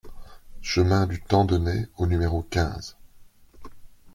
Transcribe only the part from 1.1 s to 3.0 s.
Tandenet au numéro quinze